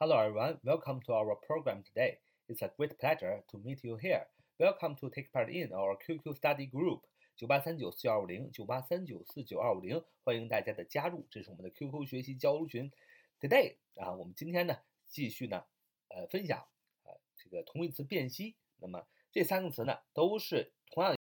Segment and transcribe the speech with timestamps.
[0.00, 2.18] Hello everyone, welcome to our program today.
[2.48, 4.26] It's a great pleasure to meet you here.
[4.60, 7.00] Welcome to take part in our QQ study group
[7.36, 12.92] 九八三九四九二五零九八三九四九二五零，欢迎大家的加入，这是我们的 QQ 学习交流群。
[13.40, 15.64] Today 啊，我们今天呢继续呢
[16.10, 16.60] 呃分享
[17.02, 18.54] 啊这个同义词辨析。
[18.76, 21.16] 那么这三个词呢都是同样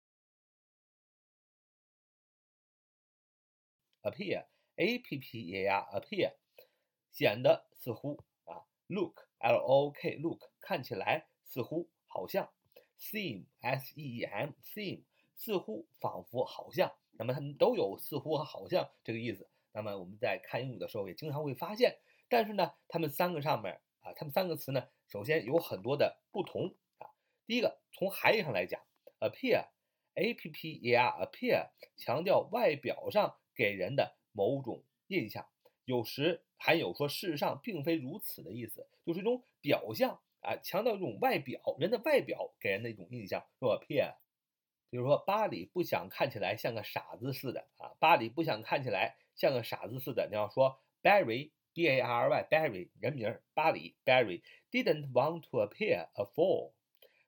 [4.03, 6.35] appear a p p e a r appear
[7.09, 8.23] 显得似乎
[8.88, 12.50] look l o k look 看起来似乎好像
[12.97, 15.04] seem s e e m seem
[15.36, 19.47] 似乎仿佛好像，那么它们都有似乎和好像这个意思。
[19.71, 27.11] 那么我们在看英语的时候也经常会发现，但是呢，它们三个上面啊，它们三个词呢，首先有很多的不同啊。
[27.46, 28.82] 第一个，从含义上来讲
[29.19, 35.47] ，appear，a p p e r appear 强调外表上给人的某种印象，
[35.88, 44.15] 有时含有说事实上并非如此的意思，就是一种表象啊，强调一种外表，人的外表给人的一种印象，说 appear。
[44.89, 47.95] 比如说，巴里不想看起来像个傻子似的啊！
[47.99, 50.27] 巴里不想看起来像个傻子似的。
[50.30, 56.71] 你要说，Barry，B A R Y，Barry 人名，巴里，Barry didn't want to appear a fool。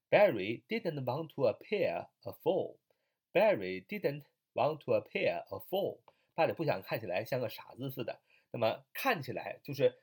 [0.09, 2.77] Barry didn't want to appear a fool。
[3.31, 5.99] Barry didn't want to appear a fool。
[6.35, 8.19] 巴里不想看起来像个傻子似的。
[8.52, 10.00] 那么看起来就是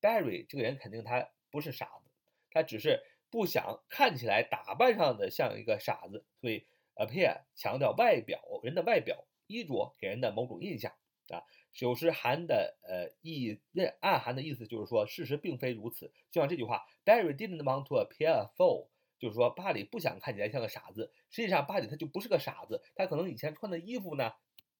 [0.00, 2.10] Barry 这个人肯定他不是傻子，
[2.50, 6.66] 他只是不想看起来打扮上的像一个傻子，所以。
[6.94, 10.92] appear 强调外表，人的外表衣着给人的某种印象
[11.30, 11.40] 啊，
[11.80, 16.12] 有时含的呃意那暗含的意思就是说事实并非如此。
[16.30, 21.10] 就像这句话，Barry didn't want to appear a fool，就是说巴里不想看起来像个傻子。
[21.30, 24.34] 实际上巴里他就不是个傻子，他可能以前穿的衣服呢，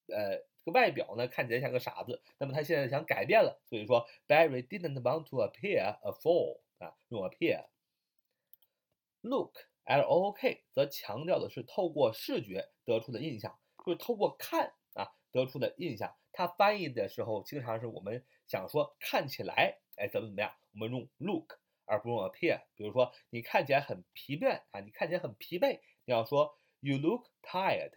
[0.09, 7.67] 呃这个外表呢看起来像个傻子，那么他现在想改变了，所以说 Barry didn't want to appear a fool 啊，用 appear。
[9.21, 9.55] Look。
[9.85, 16.15] L O O K 则强调的是透过视觉得出的印象，就是透过看啊得出的印象。
[16.31, 22.61] 它翻译的时候，经常是我们想说看起来，哎怎么怎么样，我们用 look 而不用 appear。
[22.77, 27.91] 比如说你看起来很疲惫啊，你看起来很疲惫，你要说 You look tired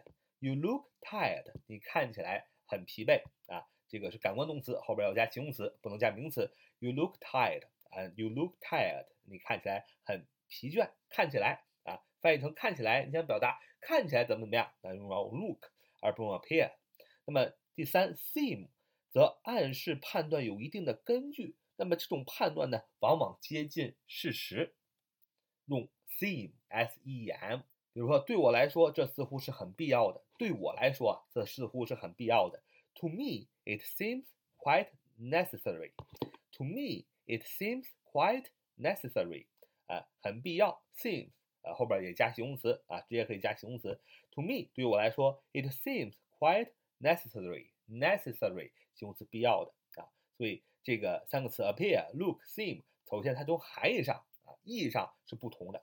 [0.46, 3.66] You look tired，你看起来很疲惫啊。
[3.88, 6.54] 这个是感官动词，后边要加形容词，不能加名词。
[6.78, 11.98] You look tired，啊，You look tired，你看起来很疲倦，看起来啊。
[12.20, 16.74] 翻译成看起来，你想表达看起来怎么怎么样，那用到 look 而不用 appear。
[17.24, 18.68] 那么第三，seem
[19.10, 24.76] 则暗示判断有一定的根据，那么这种判断呢，往往接近事实，
[25.64, 27.62] 用 seem，s e e m。
[27.96, 30.22] 比如说，对我来说，这似乎是很必要的。
[30.36, 32.62] 对我来说，这似乎是很必要的。
[32.96, 34.26] To me, it seems
[34.58, 35.92] quite necessary.
[36.58, 38.48] To me, it seems quite
[38.78, 39.46] necessary.
[39.86, 41.30] 啊，很必要，seems。
[41.62, 43.98] 呃，后边也加形容词啊，直接可以加形容词。
[44.32, 47.70] To me，对于我来说，it seems quite necessary。
[47.88, 55.82] necessary 形容词必要的啊，所以这个三个词 appear、look、seem，首先它从含义上啊，意义上是不同的。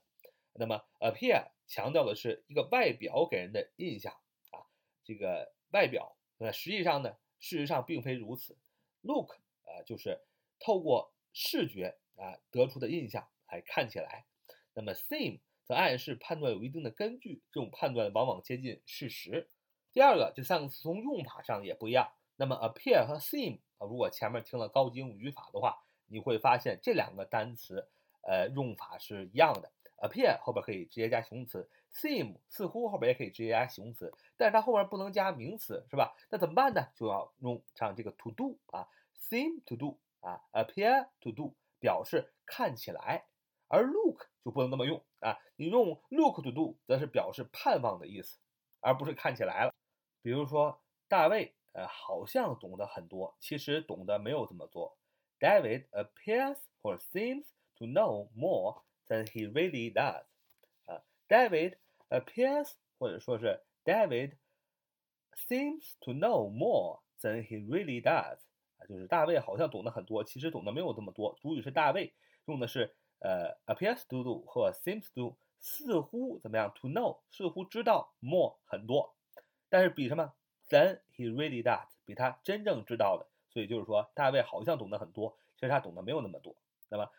[0.54, 4.14] 那么 appear 强调的是一个外表给人的印象
[4.52, 4.66] 啊，
[5.04, 8.58] 这个外表那实际上呢，事实上并非如此。
[9.02, 9.32] look
[9.64, 10.20] 啊，就是
[10.60, 14.26] 透过视觉啊得出的印象，还看起来。
[14.74, 15.40] 那么 seem。
[15.66, 19.50] 则暗示判断有一定的根据，这种判断往往接近事实。
[19.94, 22.12] 第二个，这三个词从用法上也不一样。
[22.36, 27.88] 那么 appear 和 seem 啊，如果前面听了高级英语语法的话，你会发现这两个单词，
[28.24, 29.72] 呃，用法是一样的。
[30.04, 36.14] Appear 后边可以直接加形容词，seem 似乎后边也可以直接加形容词，但是它后边不能加名词，是吧？
[36.30, 36.88] 那怎么办呢？
[36.94, 38.88] 就要用上这个 to do 啊
[39.18, 43.26] ，seem to do 啊，appear to do 表示看起来。
[43.70, 48.38] 而 look 就不能那么用啊，你用 look to do 则是表示盼望的意思，
[48.82, 49.74] 而不是看起来了。
[50.22, 54.96] 比如说，大卫呃好像懂得很多，其实懂得没有这么多。
[55.40, 57.46] David appears or seems
[57.78, 58.84] to know more
[59.14, 60.24] than he really does。
[60.86, 61.78] 啊，David
[62.10, 64.38] appears 或者说是 David
[65.36, 68.40] seems to know more than he really does。
[68.78, 71.38] 啊，就是大卫好像懂得很多，其实懂得没有这么多。
[71.42, 72.14] 主语是大卫，
[72.46, 72.96] 用的是。
[73.20, 79.16] 呃，appears to do 或 seems to，似乎怎么样？To know，似乎知道 more 很多，
[79.70, 80.34] 但是比什么
[80.68, 83.26] ？Than he really does，比他真正知道的。
[83.50, 86.54] 所以就是说，大卫好像懂得很多，其实他懂得没有那么多。
[86.90, 87.10] 那么，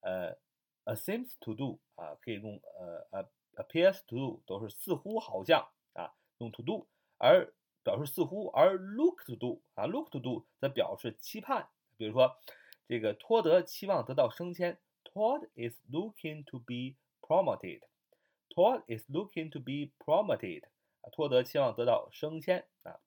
[0.00, 0.36] 呃
[0.84, 6.86] ，a seems to do 啊，可以用呃呃 appears to do 都是似乎好像啊，用 to do，
[7.18, 7.52] 而
[7.82, 11.68] 表示似乎，而 look to do 啊，look to do 则表示期盼。
[11.96, 12.36] 比如说。
[12.88, 17.80] 这个托德期望得到升迁，Todd is looking to be promoted。
[18.50, 20.64] Todd is looking to be promoted。
[21.00, 23.00] 啊，托德期望得到升迁啊。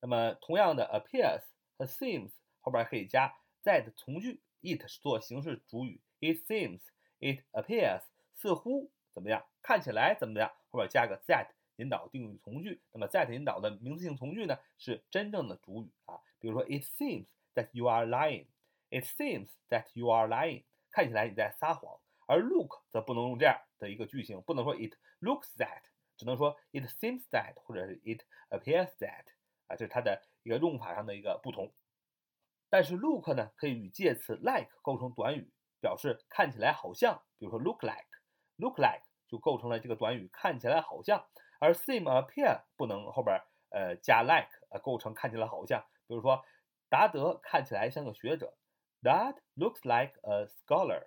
[0.00, 1.42] 那么同样的，appears
[1.76, 2.30] 和 seems
[2.60, 8.02] 后边可以加 that 从句，it 做形式主语，it seems，it appears，
[8.34, 12.82] 似乎怎么样，看起来怎么样，后边加个 that 引导定语从句。
[12.92, 16.20] 那么 that 引导的名词性从句呢，是真正的主语啊。
[16.38, 21.98] 比如说，it seems that you are lying，it seems that you are lying，看起来你在撒谎。
[22.26, 25.82] 而 look 则不能用这样的一个句型，不能说 it looks that，
[26.16, 29.26] 只能说 it seems that，或者是 it appears that。
[29.68, 31.72] 啊，这是它的一个用法上的一个不同。
[32.68, 37.22] 但是 look 呢，可以与介词 like 构成短语，表示看起来好像。
[37.38, 41.24] 比如说 look like，look like 就构成了这个短语，看起来好像。
[41.58, 43.40] 而 seem、appear 不能后边
[43.70, 45.84] 呃加 like，呃构成看起来好像。
[46.06, 46.44] 比如说
[46.88, 48.54] 达德看起来像个学者
[49.02, 51.06] ，That looks like a scholar。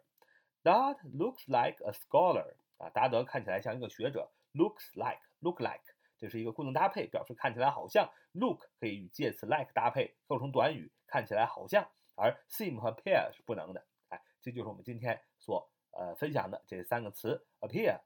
[0.64, 2.56] That looks like a scholar。
[2.78, 5.84] 啊，达德看起来像一个学者，looks like，look like。
[6.20, 8.12] 这是一个固定搭配，表示看起来好像。
[8.34, 11.90] Look 可以与介词 like 搭配，构成短语，看起来好像。
[12.16, 13.86] 而 seem 和 appear 是不能的。
[14.10, 18.02] 哎，这就是我们今天所呃分享的这三个词：appear、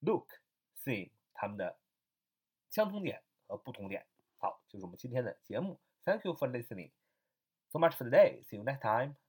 [0.00, 0.26] look、
[0.74, 1.78] seem，它们的
[2.70, 4.06] 相同点和不同点。
[4.38, 5.78] 好，就是我们今天的节目。
[6.04, 6.90] Thank you for listening.
[7.70, 8.42] So much for today.
[8.44, 9.27] See you next time.